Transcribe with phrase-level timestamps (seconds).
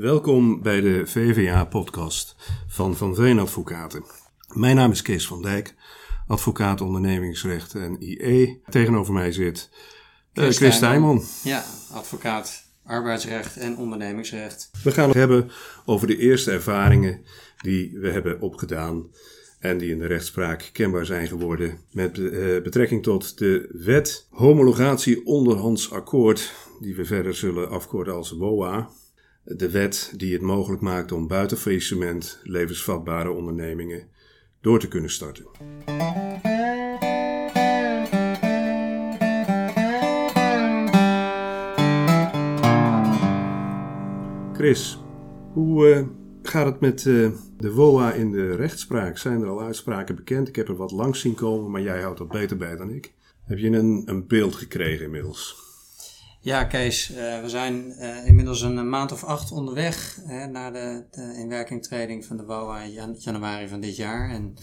[0.00, 2.36] Welkom bij de VVA-podcast
[2.68, 4.04] van Van Veen Advocaten.
[4.54, 5.74] Mijn naam is Kees van Dijk,
[6.26, 8.62] advocaat ondernemingsrecht en IE.
[8.68, 9.70] Tegenover mij zit
[10.34, 11.22] uh, Chris Stijman.
[11.44, 14.70] Ja, advocaat arbeidsrecht en ondernemingsrecht.
[14.82, 15.50] We gaan het hebben
[15.84, 17.24] over de eerste ervaringen
[17.62, 19.06] die we hebben opgedaan
[19.58, 25.26] en die in de rechtspraak kenbaar zijn geworden met uh, betrekking tot de wet homologatie
[25.26, 28.90] onderhands akkoord, die we verder zullen afkorten als WOA.
[29.42, 34.08] De wet die het mogelijk maakt om buiten faillissement levensvatbare ondernemingen
[34.60, 35.44] door te kunnen starten.
[44.52, 44.98] Chris,
[45.52, 46.06] hoe uh,
[46.42, 49.18] gaat het met uh, de WOA in de rechtspraak?
[49.18, 50.48] Zijn er al uitspraken bekend?
[50.48, 53.12] Ik heb er wat langs zien komen, maar jij houdt dat beter bij dan ik.
[53.44, 55.69] Heb je een, een beeld gekregen inmiddels?
[56.42, 61.04] Ja, Kees, uh, we zijn uh, inmiddels een maand of acht onderweg hè, naar de,
[61.10, 64.30] de inwerkingtreding van de WOA in jan januari van dit jaar.
[64.30, 64.54] En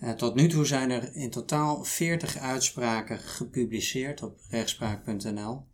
[0.00, 5.64] uh, tot nu toe zijn er in totaal 40 uitspraken gepubliceerd op rechtspraak.nl,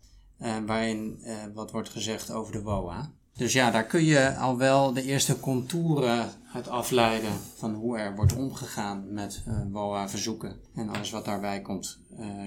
[0.66, 1.22] waarin
[1.54, 3.12] wat wordt gezegd over de WOA.
[3.36, 8.14] Dus ja, daar kun je al wel de eerste contouren uit afleiden van hoe er
[8.14, 11.98] wordt omgegaan met WOA-verzoeken en alles wat daarbij komt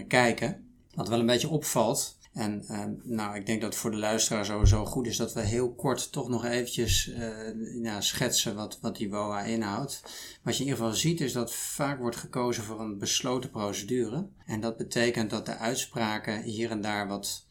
[0.07, 0.67] kijken.
[0.93, 4.45] Wat wel een beetje opvalt, en uh, nou, ik denk dat het voor de luisteraar
[4.45, 8.95] sowieso goed is dat we heel kort toch nog eventjes uh, ja, schetsen wat, wat
[8.95, 10.01] die WOA inhoudt.
[10.43, 14.27] Wat je in ieder geval ziet is dat vaak wordt gekozen voor een besloten procedure.
[14.45, 17.45] En dat betekent dat de uitspraken hier en daar wat,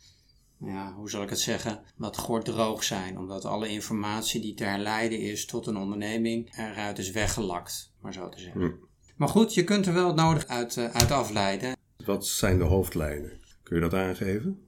[0.58, 3.18] ja, hoe zal ik het zeggen, wat gordroog zijn.
[3.18, 8.28] Omdat alle informatie die te herleiden is tot een onderneming eruit is weggelakt, maar zo
[8.28, 8.60] te zeggen.
[8.60, 8.70] Hm.
[9.16, 11.76] Maar goed, je kunt er wel het nodig uit, uh, uit afleiden.
[12.04, 13.40] Wat zijn de hoofdlijnen?
[13.62, 14.67] Kun je dat aangeven?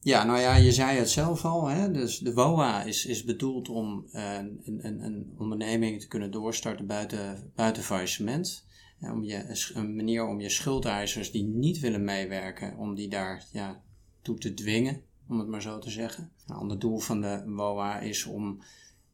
[0.00, 1.66] Ja, nou ja, je zei het zelf al.
[1.66, 1.90] Hè?
[1.90, 6.86] Dus de WOA is, is bedoeld om uh, een, een, een onderneming te kunnen doorstarten
[6.86, 8.66] buiten, buiten faillissement.
[9.00, 13.82] om je, een manier om je schuldeisers die niet willen meewerken, om die daar ja,
[14.22, 16.32] toe te dwingen, om het maar zo te zeggen.
[16.46, 18.62] Een ander doel van de WOA is om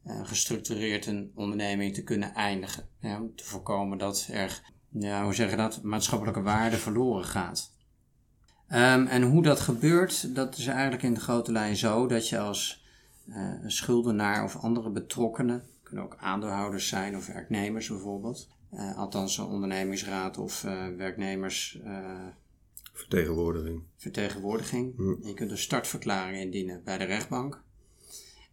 [0.07, 2.89] uh, gestructureerd een onderneming te kunnen eindigen.
[3.01, 7.73] om te voorkomen dat er, ja, hoe je dat, maatschappelijke waarde verloren gaat.
[8.73, 12.39] Um, en hoe dat gebeurt, dat is eigenlijk in de grote lijn zo dat je
[12.39, 12.85] als
[13.29, 19.45] uh, schuldenaar of andere betrokkenen, kunnen ook aandeelhouders zijn of werknemers bijvoorbeeld, uh, althans een
[19.45, 21.79] ondernemingsraad of uh, werknemers.
[22.93, 23.83] vertegenwoordiging.
[23.97, 24.97] Vertegenwoordiging.
[24.97, 25.27] Hm.
[25.27, 27.63] Je kunt een startverklaring indienen bij de rechtbank.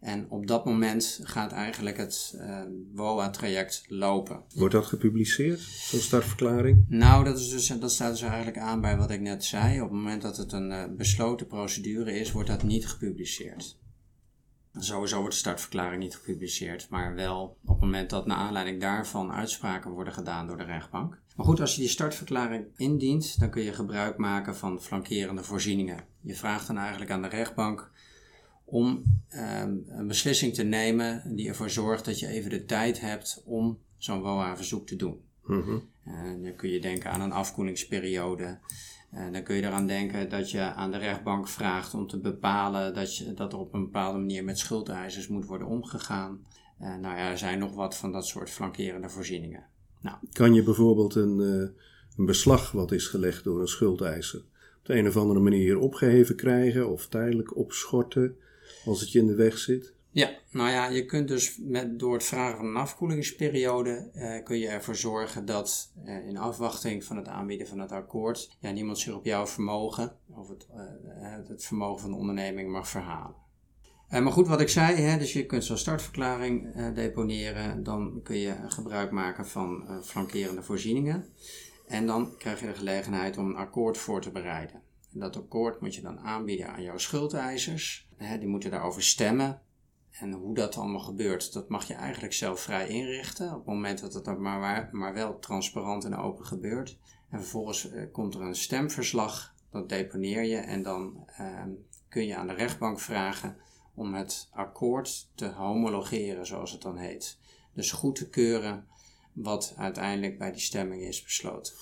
[0.02, 2.60] En op dat moment gaat eigenlijk het uh,
[2.94, 4.42] WOA-traject lopen.
[4.54, 6.84] Wordt dat gepubliceerd, zo'n startverklaring?
[6.88, 9.80] Nou, dat, is dus, dat staat dus eigenlijk aan bij wat ik net zei.
[9.80, 13.80] Op het moment dat het een uh, besloten procedure is, wordt dat niet gepubliceerd.
[14.78, 19.32] Sowieso wordt de startverklaring niet gepubliceerd, maar wel op het moment dat naar aanleiding daarvan
[19.32, 21.18] uitspraken worden gedaan door de rechtbank.
[21.36, 26.04] Maar goed, als je die startverklaring indient, dan kun je gebruik maken van flankerende voorzieningen.
[26.20, 27.90] Je vraagt dan eigenlijk aan de rechtbank
[28.72, 29.02] om
[29.34, 33.78] um, een beslissing te nemen die ervoor zorgt dat je even de tijd hebt om
[33.96, 35.20] zo'n WOA-verzoek te doen.
[35.44, 35.90] Mm
[36.42, 38.58] dan kun je denken aan een afkoelingsperiode.
[39.10, 42.94] En dan kun je eraan denken dat je aan de rechtbank vraagt om te bepalen
[42.94, 46.46] dat, je, dat er op een bepaalde manier met schuldeisers moet worden omgegaan.
[46.80, 49.64] Uh, nou ja, er zijn nog wat van dat soort flankerende voorzieningen.
[50.00, 50.16] Nou.
[50.32, 51.38] Kan je bijvoorbeeld een,
[52.16, 54.40] een beslag wat is gelegd door een schuldeiser
[54.78, 58.36] op de een of andere manier opgeheven krijgen of tijdelijk opschorten?
[58.84, 59.92] Als het je in de weg zit?
[60.10, 64.58] Ja, nou ja, je kunt dus met, door het vragen van een afkoelingsperiode eh, kun
[64.58, 68.98] je ervoor zorgen dat eh, in afwachting van het aanbieden van het akkoord ja, niemand
[68.98, 73.36] zich op jouw vermogen of het, uh, het vermogen van de onderneming mag verhalen.
[74.08, 78.54] maar goed, wat ik zei, hè, dus je kunt zo'n startverklaring deponeren, dan kun je
[78.68, 81.26] gebruik maken van flankerende voorzieningen
[81.86, 84.82] en dan krijg je de gelegenheid om een akkoord voor te bereiden.
[85.12, 88.08] En dat akkoord moet je dan aanbieden aan jouw schuldeisers.
[88.38, 89.60] die moeten daarover stemmen.
[90.10, 93.50] En hoe dat allemaal gebeurt, dat mag je eigenlijk zelf vrij inrichten.
[93.50, 96.98] Op het moment dat het maar, maar wel transparant en open gebeurt.
[97.30, 100.56] En vervolgens eh, komt er een stemverslag, dat deponeer je.
[100.56, 101.70] En dan ehm,
[102.08, 103.56] kun je aan de rechtbank vragen
[103.94, 107.38] om het akkoord te homologeren, zoals het dan heet.
[107.74, 108.86] Dus goed te keuren
[109.32, 111.72] wat uiteindelijk bij die stemming is besloten.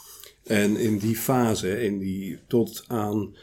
[0.44, 3.36] En in die fase, in die tot aan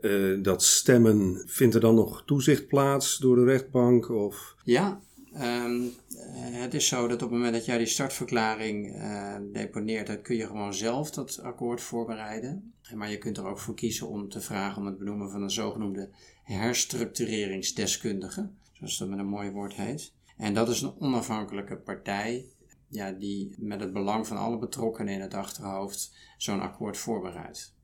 [0.00, 4.10] uh, dat stemmen, vindt er dan nog toezicht plaats door de rechtbank?
[4.10, 4.56] Of?
[4.64, 5.00] Ja,
[5.34, 5.92] um,
[6.36, 10.36] het is zo dat op het moment dat jij die startverklaring uh, deponeert, dan kun
[10.36, 12.74] je gewoon zelf dat akkoord voorbereiden.
[12.94, 15.50] Maar je kunt er ook voor kiezen om te vragen om het benoemen van een
[15.50, 16.08] zogenoemde
[16.42, 18.48] herstructureringsdeskundige.
[18.72, 20.12] zoals dat met een mooi woord heet.
[20.36, 22.46] En dat is een onafhankelijke partij
[22.88, 27.74] ja, die met het belang van alle betrokkenen in het achterhoofd zo'n akkoord voorbereidt.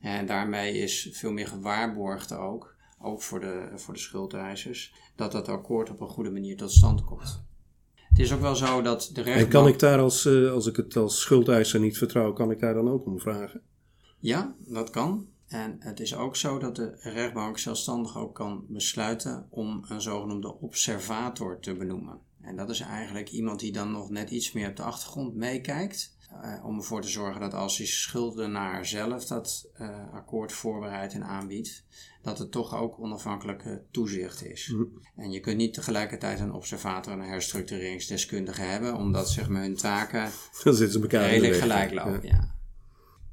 [0.00, 5.48] En daarmee is veel meer gewaarborgd ook, ook voor de, voor de schuldeisers, dat dat
[5.48, 7.44] akkoord op een goede manier tot stand komt.
[7.94, 9.46] Het is ook wel zo dat de rechtbank...
[9.46, 12.60] En kan ik daar als, eh, als ik het als schuldeiser niet vertrouw, kan ik
[12.60, 13.60] daar dan ook om vragen?
[14.18, 15.26] Ja, dat kan.
[15.46, 20.54] En het is ook zo dat de rechtbank zelfstandig ook kan besluiten om een zogenoemde
[20.60, 22.20] observator te benoemen.
[22.46, 26.14] En dat is eigenlijk iemand die dan nog net iets meer op de achtergrond meekijkt.
[26.44, 31.24] Uh, om ervoor te zorgen dat als die schuldenaar zelf dat uh, akkoord voorbereidt en
[31.24, 31.84] aanbiedt,
[32.22, 34.72] dat het toch ook onafhankelijke toezicht is.
[34.74, 34.88] Mm.
[35.16, 39.76] En je kunt niet tegelijkertijd een observator en een herstructureringsdeskundige hebben, omdat zeg maar, hun
[39.76, 40.30] taken
[41.10, 42.20] redelijk gelijk lopen.
[42.22, 42.28] Ja.
[42.28, 42.54] ja.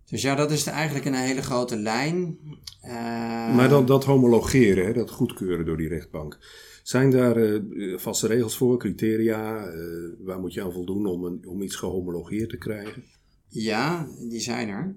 [0.05, 2.37] Dus ja, dat is eigenlijk een hele grote lijn.
[2.83, 6.39] Uh, maar dan dat homologeren, hè, dat goedkeuren door die rechtbank.
[6.83, 9.67] Zijn daar uh, vaste regels voor, criteria?
[9.67, 13.03] Uh, waar moet je aan voldoen om, een, om iets gehomologeerd te krijgen?
[13.47, 14.95] Ja, die zijn er.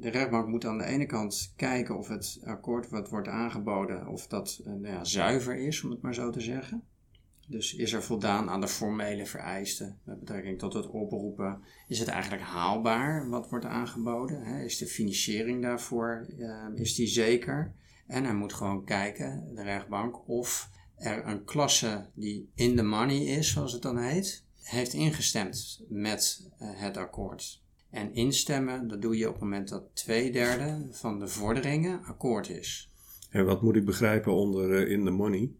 [0.00, 4.26] de rechtbank moet aan de ene kant kijken of het akkoord wat wordt aangeboden, of
[4.26, 6.82] dat nou ja, zuiver is, om het maar zo te zeggen.
[7.48, 11.60] Dus is er voldaan aan de formele vereisten met betrekking tot het oproepen?
[11.88, 14.44] Is het eigenlijk haalbaar wat wordt aangeboden?
[14.44, 16.26] Is de financiering daarvoor
[16.74, 17.74] is die zeker?
[18.06, 23.24] En hij moet gewoon kijken, de rechtbank, of er een klasse die in the money
[23.24, 27.62] is, zoals het dan heet, heeft ingestemd met uh, het akkoord.
[27.90, 32.48] En instemmen, dat doe je op het moment dat twee derde van de vorderingen akkoord
[32.48, 32.90] is.
[33.30, 35.50] En wat moet ik begrijpen onder uh, in the money?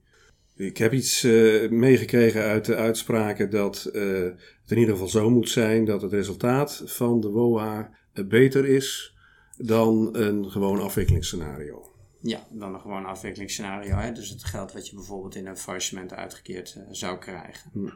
[0.56, 5.48] Ik heb iets uh, meegekregen uit de uitspraken dat het in ieder geval zo moet
[5.48, 7.90] zijn dat het resultaat van de WOA
[8.26, 9.14] beter is
[9.56, 11.95] dan een gewoon afwikkelingsscenario.
[12.26, 13.96] Ja, dan een gewoon afwikkelingsscenario.
[13.96, 14.12] Hè?
[14.12, 17.70] Dus het geld wat je bijvoorbeeld in een faillissement uitgekeerd uh, zou krijgen.
[17.72, 17.90] Hm.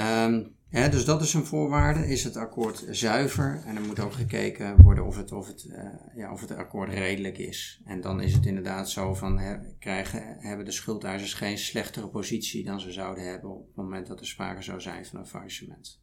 [0.00, 2.06] Um, hè, dus dat is een voorwaarde.
[2.06, 3.62] Is het akkoord zuiver?
[3.66, 6.90] En er moet ook gekeken worden of het, of het, uh, ja, of het akkoord
[6.90, 7.80] redelijk is.
[7.84, 12.64] En dan is het inderdaad zo van, hè, krijgen, hebben de schuldeisers geen slechtere positie
[12.64, 16.00] dan ze zouden hebben op het moment dat er sprake zou zijn van een faillissement.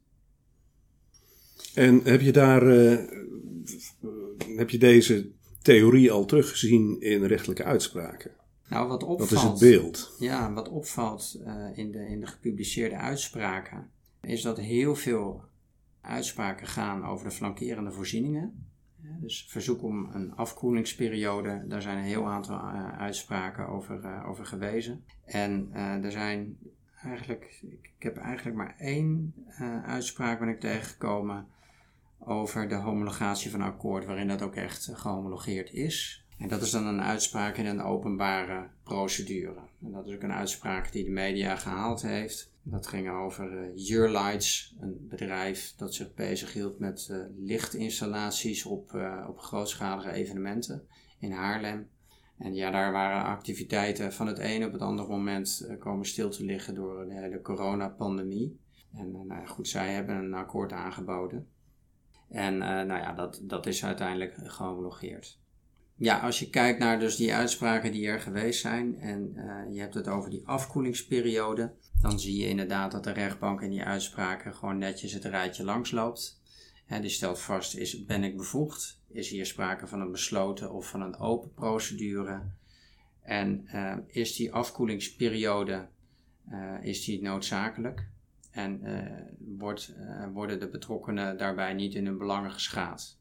[1.73, 2.99] En heb je daar, uh,
[4.57, 5.31] heb je deze
[5.61, 8.31] theorie al teruggezien in rechtelijke uitspraken.
[8.69, 10.15] Nou, wat opvalt, dat is het beeld.
[10.19, 13.89] Ja, wat opvalt uh, in, de, in de gepubliceerde uitspraken,
[14.21, 15.43] is dat heel veel
[16.01, 18.67] uitspraken gaan over de flankerende voorzieningen.
[19.21, 24.45] Dus verzoek om een afkoelingsperiode, daar zijn een heel aantal uh, uitspraken over, uh, over
[24.45, 25.03] gewezen.
[25.25, 25.69] En
[26.03, 26.57] er zijn
[27.03, 29.33] eigenlijk, ik, ik, heb eigenlijk maar één
[29.85, 31.47] uitspraak ben ik tegengekomen
[32.19, 36.25] over de homologatie van akkoord waarin dat ook echt gehomologeerd is.
[36.37, 39.59] En dat is dan een uitspraak in een openbare procedure.
[39.81, 42.51] En dat is ook een uitspraak die de media gehaald heeft.
[42.63, 48.93] Dat ging over uh, Yearlights, een bedrijf dat zich bezighield met uh, lichtinstallaties op,
[49.27, 50.87] op grootschalige evenementen
[51.19, 51.89] in Haarlem.
[52.37, 56.45] En ja, daar waren activiteiten van het ene op het andere moment komen stil te
[56.45, 58.59] liggen door de hele coronapandemie.
[58.93, 61.47] En nou goed, zij hebben een akkoord aangeboden.
[62.29, 65.39] En uh, nou ja, dat, dat is uiteindelijk gehomologeerd.
[65.95, 69.79] Ja, als je kijkt naar dus die uitspraken die er geweest zijn en uh, je
[69.79, 74.55] hebt het over die afkoelingsperiode, dan zie je inderdaad dat de rechtbank in die uitspraken
[74.55, 76.41] gewoon netjes het rijtje langs loopt.
[76.87, 79.01] En die stelt vast, is, ben ik bevoegd?
[79.07, 82.41] Is hier sprake van een besloten of van een open procedure?
[83.21, 85.87] En uh, is die afkoelingsperiode
[86.81, 88.09] is die noodzakelijk?
[88.49, 93.17] En uh, wordt, uh, worden de betrokkenen daarbij niet in hun belangen geschaad.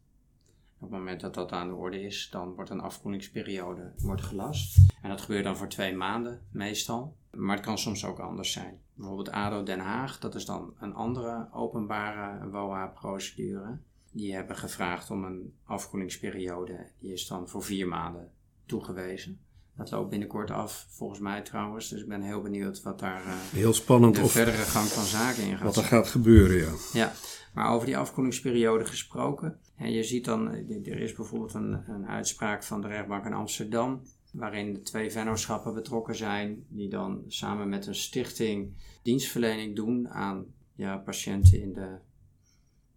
[0.80, 4.78] Op het moment dat dat aan de orde is, dan wordt een afkoelingsperiode wordt gelast.
[5.02, 7.16] En dat gebeurt dan voor twee maanden meestal.
[7.30, 8.80] Maar het kan soms ook anders zijn.
[8.94, 13.78] Bijvoorbeeld ADO Den Haag, dat is dan een andere openbare WOA-procedure.
[14.12, 16.86] Die hebben gevraagd om een afkoelingsperiode.
[16.98, 18.30] Die is dan voor vier maanden
[18.66, 19.40] toegewezen.
[19.78, 21.88] Dat loopt binnenkort af, volgens mij trouwens.
[21.88, 25.42] Dus ik ben heel benieuwd wat daar uh, heel spannend de verdere gang van zaken
[25.42, 25.64] in gaat.
[25.64, 26.72] Wat er gaat gebeuren, ja.
[26.92, 27.12] Ja,
[27.54, 29.58] maar over die afkoelingsperiode gesproken.
[29.76, 30.48] En je ziet dan,
[30.84, 34.02] er is bijvoorbeeld een, een uitspraak van de rechtbank in Amsterdam.
[34.32, 36.64] Waarin de twee vennootschappen betrokken zijn.
[36.68, 41.98] Die dan samen met een stichting dienstverlening doen aan ja, patiënten in de,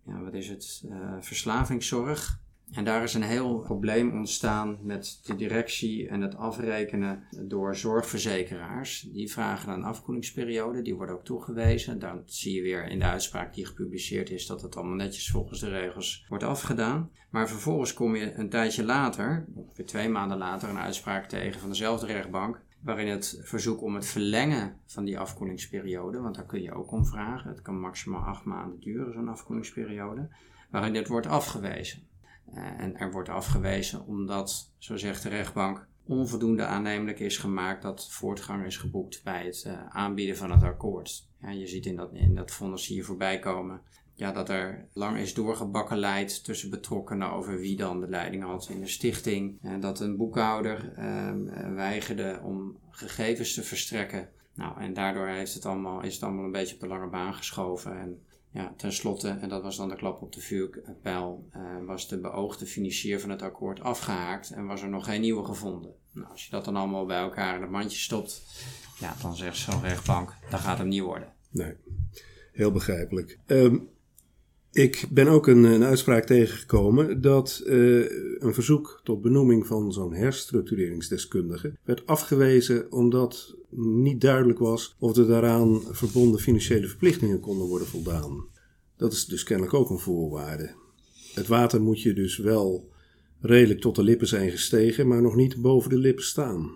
[0.06, 2.40] ja, wat is het, uh, verslavingszorg.
[2.72, 9.02] En daar is een heel probleem ontstaan met de directie en het afrekenen door zorgverzekeraars.
[9.02, 12.00] Die vragen een afkoelingsperiode, die wordt ook toegewezen.
[12.00, 15.60] Dan zie je weer in de uitspraak die gepubliceerd is dat het allemaal netjes volgens
[15.60, 17.12] de regels wordt afgedaan.
[17.30, 21.70] Maar vervolgens kom je een tijdje later, ongeveer twee maanden later, een uitspraak tegen van
[21.70, 22.62] dezelfde rechtbank.
[22.82, 27.06] waarin het verzoek om het verlengen van die afkoelingsperiode, want daar kun je ook om
[27.06, 30.30] vragen, het kan maximaal acht maanden duren, zo'n afkoelingsperiode,
[30.70, 32.10] waarin dit wordt afgewezen.
[32.54, 38.12] Uh, en er wordt afgewezen omdat, zo zegt de rechtbank, onvoldoende aannemelijk is gemaakt dat
[38.12, 41.30] voortgang is geboekt bij het uh, aanbieden van het akkoord.
[41.42, 43.82] Ja, je ziet in dat, in dat vonnis hier voorbij komen
[44.22, 48.80] ja, dat er lang is doorgebakkeleid tussen betrokkenen over wie dan de leiding had in
[48.80, 49.58] de stichting.
[49.62, 51.32] En dat een boekhouder uh,
[51.76, 54.30] weigerde om gegevens te verstrekken.
[54.54, 57.34] Nou, en daardoor heeft het allemaal, is het allemaal een beetje op de lange baan
[57.34, 58.00] geschoven.
[58.00, 62.20] En ja, tenslotte, en dat was dan de klap op de vuurpijl, uh, was de
[62.20, 65.94] beoogde financier van het akkoord afgehaakt en was er nog geen nieuwe gevonden.
[66.12, 68.44] Nou, als je dat dan allemaal bij elkaar in het mandje stopt,
[69.00, 71.34] ja, dan zegt zo'n rechtbank, dat gaat hem niet worden.
[71.50, 71.76] Nee,
[72.52, 73.40] heel begrijpelijk.
[73.46, 73.90] Um,
[74.72, 78.06] ik ben ook een, een uitspraak tegengekomen dat uh,
[78.40, 85.28] een verzoek tot benoeming van zo'n herstructureringsdeskundige werd afgewezen omdat niet duidelijk was of er
[85.28, 88.46] daaraan verbonden financiële verplichtingen konden worden voldaan.
[88.98, 90.72] Dat is dus kennelijk ook een voorwaarde.
[91.34, 92.90] Het water moet je dus wel
[93.40, 96.72] redelijk tot de lippen zijn gestegen, maar nog niet boven de lippen staan.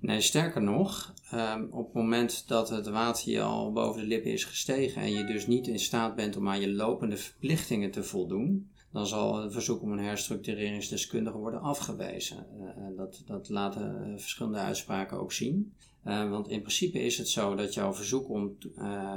[0.00, 4.32] Nee, sterker nog, um, op het moment dat het water je al boven de lippen
[4.32, 8.02] is gestegen en je dus niet in staat bent om aan je lopende verplichtingen te
[8.02, 12.46] voldoen, dan zal een verzoek om een herstructureringsdeskundige worden afgewezen.
[12.58, 15.72] Uh, dat, dat laten verschillende uitspraken ook zien.
[16.02, 19.14] Want in principe is het zo dat jouw verzoek om uh,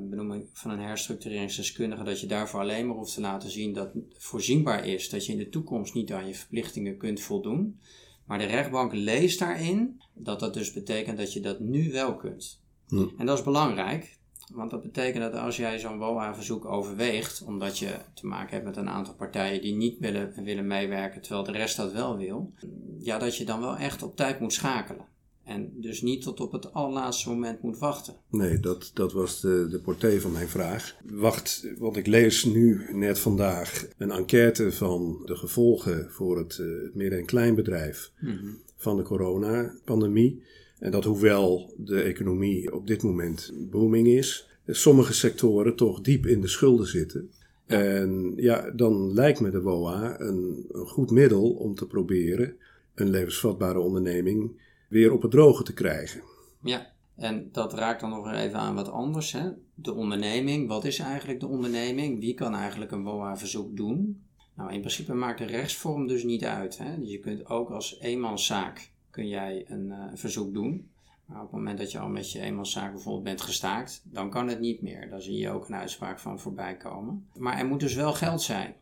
[0.00, 4.86] benoeming van een herstructureringsdeskundige, dat je daarvoor alleen maar hoeft te laten zien dat voorzienbaar
[4.86, 7.78] is dat je in de toekomst niet aan je verplichtingen kunt voldoen.
[8.26, 12.62] Maar de rechtbank leest daarin dat dat dus betekent dat je dat nu wel kunt.
[12.88, 13.06] Hm.
[13.18, 14.18] En dat is belangrijk,
[14.52, 18.76] want dat betekent dat als jij zo'n WOA-verzoek overweegt, omdat je te maken hebt met
[18.76, 22.52] een aantal partijen die niet willen, willen meewerken, terwijl de rest dat wel wil,
[22.98, 25.06] ja, dat je dan wel echt op tijd moet schakelen.
[25.44, 28.14] En dus niet tot op het allerlaatste moment moet wachten.
[28.30, 30.96] Nee, dat, dat was de, de portée van mijn vraag.
[31.04, 36.94] Wacht, want ik lees nu net vandaag een enquête van de gevolgen voor het uh,
[36.94, 40.42] midden- en kleinbedrijf mm van de coronapandemie.
[40.78, 46.40] En dat hoewel de economie op dit moment booming is, sommige sectoren toch diep in
[46.40, 47.30] de schulden zitten.
[47.66, 52.56] En ja, dan lijkt me de WOA een, een goed middel om te proberen
[52.94, 54.50] een levensvatbare onderneming
[54.94, 56.22] weer op het droge te krijgen.
[56.62, 59.32] Ja, en dat raakt dan nog even aan wat anders.
[59.32, 59.50] Hè?
[59.74, 62.20] De onderneming, wat is eigenlijk de onderneming?
[62.20, 64.22] Wie kan eigenlijk een BOA-verzoek doen?
[64.54, 66.78] Nou, in principe maakt de rechtsvorm dus niet uit.
[66.78, 66.98] Hè?
[66.98, 70.88] Dus je kunt ook als eenmanszaak kun jij een uh, verzoek doen.
[71.26, 74.48] Maar op het moment dat je al met je eenmanszaak bijvoorbeeld bent gestaakt, dan kan
[74.48, 75.10] het niet meer.
[75.10, 77.28] Daar zie je ook een uitspraak van voorbij komen.
[77.34, 78.74] Maar er moet dus wel geld zijn.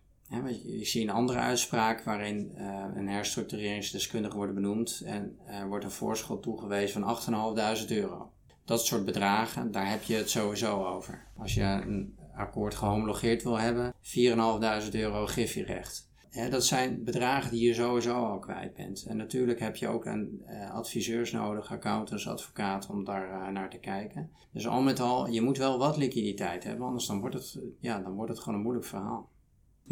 [0.64, 6.42] Je ziet een andere uitspraak waarin uh, een herstructureringsdeskundige wordt benoemd en wordt een voorschot
[6.42, 8.32] toegewezen van 8.500 euro.
[8.64, 11.26] Dat soort bedragen, daar heb je het sowieso over.
[11.36, 16.10] Als je een akkoord gehomologeerd wil hebben, 4.500 euro griffierecht.
[16.30, 19.04] Ja, dat zijn bedragen die je sowieso al kwijt bent.
[19.08, 23.70] En natuurlijk heb je ook een, uh, adviseurs nodig, accountants, advocaten, om daar uh, naar
[23.70, 24.30] te kijken.
[24.52, 27.98] Dus al met al, je moet wel wat liquiditeit hebben, anders dan wordt het, ja,
[27.98, 29.30] dan wordt het gewoon een moeilijk verhaal.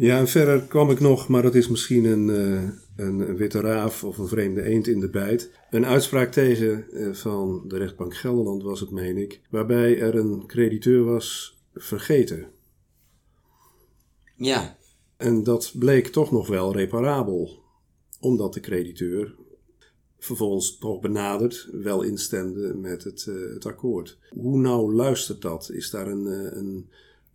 [0.01, 4.03] Ja, en verder kwam ik nog, maar dat is misschien een, uh, een witte raaf
[4.03, 5.51] of een vreemde eend in de bijt.
[5.69, 10.43] Een uitspraak tegen uh, van de rechtbank Gelderland was het, meen ik, waarbij er een
[10.47, 12.47] crediteur was vergeten.
[14.35, 14.77] Ja.
[15.17, 17.63] En dat bleek toch nog wel reparabel,
[18.19, 19.35] omdat de crediteur
[20.19, 24.17] vervolgens nog benaderd wel instemde met het, uh, het akkoord.
[24.29, 25.69] Hoe nou luistert dat?
[25.69, 26.25] Is daar een,
[26.57, 26.89] een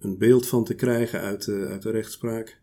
[0.06, 2.60] een beeld van te krijgen uit de, uit de rechtspraak?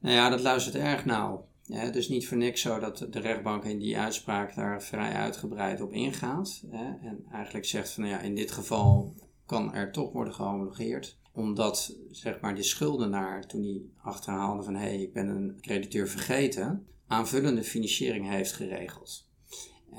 [0.00, 1.48] Nou ja, dat luistert erg nauw.
[1.62, 5.12] Ja, het is niet voor niks zo dat de rechtbank in die uitspraak daar vrij
[5.12, 6.62] uitgebreid op ingaat.
[6.70, 9.14] Hè, en eigenlijk zegt van nou ja, in dit geval
[9.46, 11.18] kan er toch worden gehomologeerd.
[11.32, 16.08] Omdat zeg maar die schuldenaar toen hij achterhaalde van hé, hey, ik ben een crediteur
[16.08, 19.29] vergeten, aanvullende financiering heeft geregeld.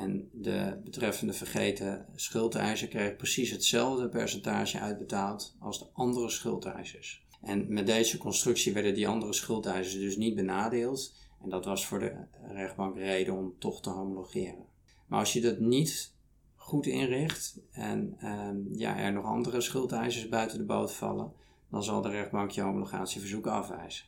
[0.02, 7.26] En de betreffende vergeten schuldeiser kreeg precies hetzelfde percentage uitbetaald als de andere schuldeisers.
[7.42, 11.14] En met deze constructie werden die andere schuldeisers dus niet benadeeld.
[11.44, 12.14] En dat was voor de
[12.54, 14.66] rechtbank reden om toch te homologeren.
[15.08, 16.14] Maar als je dat niet
[16.56, 21.34] goed inricht en ehm, ja, er nog andere schuldeisers buiten de boot vallen,
[21.70, 24.06] dan zal de rechtbank je homologatieverzoek afwijzen.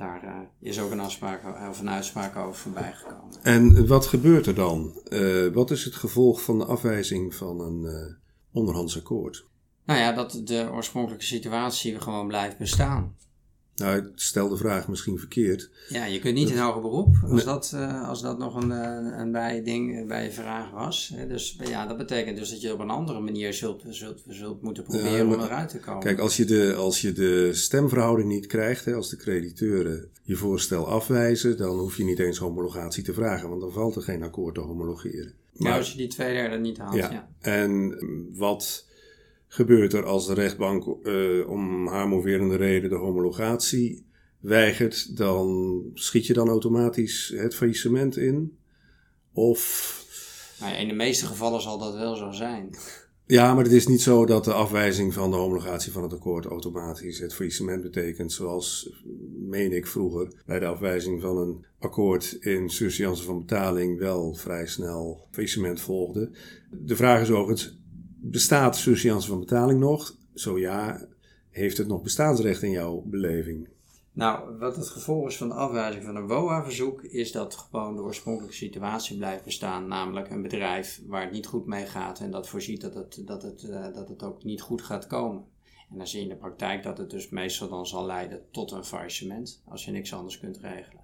[0.00, 0.30] Daar uh,
[0.60, 3.34] is ook een, afspraak, of een uitspraak over voorbij gekomen.
[3.42, 5.00] En wat gebeurt er dan?
[5.08, 8.14] Uh, wat is het gevolg van de afwijzing van een uh,
[8.52, 9.46] onderhands akkoord?
[9.84, 13.16] Nou ja, dat de oorspronkelijke situatie gewoon blijft bestaan.
[13.80, 15.70] Nou, ik stel de vraag misschien verkeerd.
[15.88, 19.18] Ja, je kunt niet in hoger beroep als, dat, uh, als dat nog een, uh,
[19.18, 21.14] een bijding bij je vraag was.
[21.28, 24.82] Dus ja, dat betekent dus dat je op een andere manier zult, zult, zult moeten
[24.82, 26.02] proberen ja, maar, om eruit te komen.
[26.02, 30.36] Kijk, als je de, als je de stemverhouding niet krijgt, hè, als de crediteuren je
[30.36, 34.22] voorstel afwijzen, dan hoef je niet eens homologatie te vragen, want dan valt er geen
[34.22, 35.32] akkoord te homologeren.
[35.52, 37.10] Maar, ja, als je die twee derde niet haalt, ja.
[37.10, 37.28] ja.
[37.40, 37.98] En
[38.36, 38.88] wat
[39.52, 44.06] gebeurt er als de rechtbank uh, om haar moverende reden de homologatie
[44.40, 48.58] weigert, dan schiet je dan automatisch het faillissement in?
[49.32, 50.04] Of.
[50.60, 52.74] Nou in de meeste gevallen zal dat wel zo zijn.
[53.26, 56.44] Ja, maar het is niet zo dat de afwijzing van de homologatie van het akkoord
[56.44, 58.90] automatisch het faillissement betekent, zoals,
[59.38, 64.66] meen ik vroeger, bij de afwijzing van een akkoord in surseance van betaling wel vrij
[64.66, 66.30] snel faillissement volgde.
[66.70, 67.79] De vraag is overigens,
[68.22, 70.16] Bestaat surseance van betaling nog?
[70.34, 71.06] Zo ja,
[71.50, 73.68] heeft het nog bestaansrecht in jouw beleving?
[74.12, 78.02] Nou, wat het gevolg is van de afwijzing van een WOA-verzoek, is dat gewoon de
[78.02, 79.88] oorspronkelijke situatie blijft bestaan.
[79.88, 83.42] Namelijk een bedrijf waar het niet goed mee gaat en dat voorziet dat het, dat
[83.42, 85.44] het, uh, dat het ook niet goed gaat komen.
[85.90, 88.70] En dan zie je in de praktijk dat het dus meestal dan zal leiden tot
[88.70, 91.02] een faillissement, als je niks anders kunt regelen.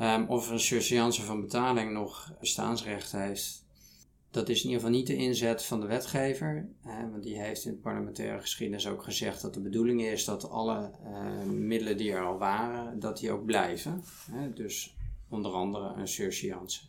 [0.00, 3.66] Um, of een surseance van betaling nog bestaansrecht heeft,
[4.30, 6.68] dat is in ieder geval niet de inzet van de wetgever.
[6.80, 10.50] Hè, want die heeft in de parlementaire geschiedenis ook gezegd dat de bedoeling is dat
[10.50, 14.02] alle uh, middelen die er al waren, dat die ook blijven.
[14.30, 14.96] Hè, dus
[15.28, 16.80] onder andere een surseance.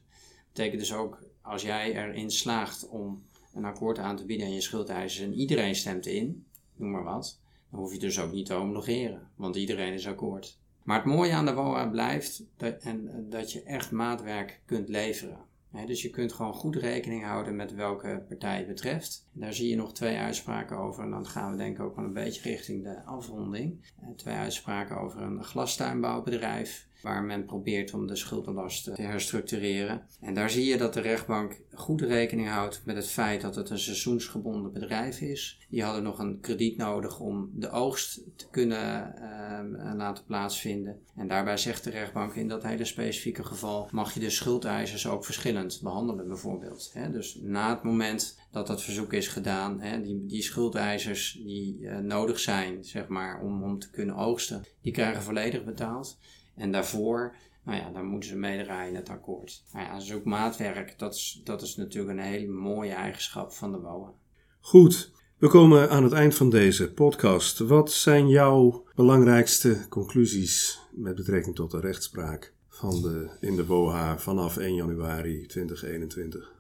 [0.48, 4.62] betekent dus ook als jij erin slaagt om een akkoord aan te bieden aan je
[4.62, 7.40] schuldeisers en iedereen stemt in, noem maar wat,
[7.72, 10.58] dan hoef je dus ook niet te homologeren, want iedereen is akkoord.
[10.84, 15.48] Maar het mooie aan de WOA blijft dat, en, dat je echt maatwerk kunt leveren
[15.72, 19.28] dus je kunt gewoon goed rekening houden met welke partij het betreft.
[19.32, 22.06] Daar zie je nog twee uitspraken over en dan gaan we denk ik ook wel
[22.06, 23.92] een beetje richting de afronding.
[24.02, 30.02] Eh, twee uitspraken over een glastuinbouwbedrijf waar men probeert om de schuldenlast te herstructureren.
[30.22, 33.70] En daar zie je dat de rechtbank goed rekening houdt met het feit dat het
[33.70, 35.60] een seizoensgebonden bedrijf is.
[35.70, 41.00] Die hadden nog een krediet nodig om de oogst te kunnen uh, laten plaatsvinden.
[41.16, 45.26] En daarbij zegt de rechtbank in dat hele specifieke geval mag je de schuldeisers ook
[45.26, 46.94] verschillend behandelen bijvoorbeeld.
[47.12, 52.40] Dus na het moment dat dat verzoek is gedaan, die, die schuldeisers die uh, nodig
[52.40, 56.18] zijn zeg maar, om, om te kunnen oogsten, die krijgen volledig betaald.
[56.60, 59.64] En daarvoor, nou ja, dan moeten ze meedraaien in het akkoord.
[59.74, 64.14] Nou ja, zoekmaatwerk, dat is, dat is natuurlijk een hele mooie eigenschap van de WOA.
[64.60, 67.60] Goed, we komen aan het eind van deze podcast.
[67.60, 74.18] Wat zijn jouw belangrijkste conclusies met betrekking tot de rechtspraak van de, in de WOA
[74.18, 76.59] vanaf 1 januari 2021?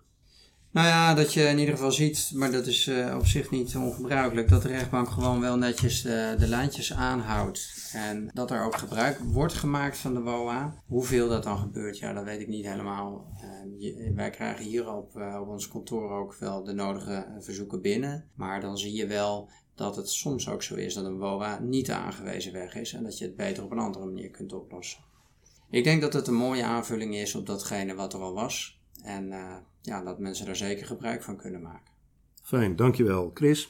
[0.71, 3.75] Nou ja, dat je in ieder geval ziet, maar dat is uh, op zich niet
[3.75, 7.89] ongebruikelijk, dat de rechtbank gewoon wel netjes de, de lijntjes aanhoudt.
[7.93, 10.83] En dat er ook gebruik wordt gemaakt van de WOA.
[10.87, 13.25] Hoeveel dat dan gebeurt, ja, dat weet ik niet helemaal.
[13.79, 18.25] Uh, wij krijgen hier op, uh, op ons kantoor ook wel de nodige verzoeken binnen.
[18.35, 21.85] Maar dan zie je wel dat het soms ook zo is dat een WOA niet
[21.85, 24.99] de aangewezen weg is en dat je het beter op een andere manier kunt oplossen.
[25.69, 28.79] Ik denk dat het een mooie aanvulling is op datgene wat er al was.
[29.03, 29.33] En
[29.89, 31.91] ja, dat mensen daar zeker gebruik van kunnen maken.
[32.43, 33.69] Fijn, dankjewel Chris.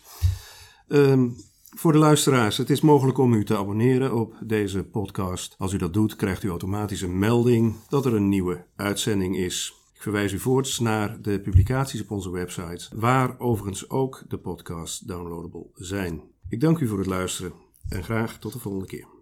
[0.87, 1.35] Um,
[1.69, 5.55] voor de luisteraars, het is mogelijk om u te abonneren op deze podcast.
[5.57, 9.73] Als u dat doet, krijgt u automatisch een melding dat er een nieuwe uitzending is.
[9.93, 14.99] Ik verwijs u voorts naar de publicaties op onze website, waar overigens ook de podcasts
[14.99, 16.21] downloadable zijn.
[16.49, 17.53] Ik dank u voor het luisteren
[17.89, 19.18] en graag tot de volgende keer.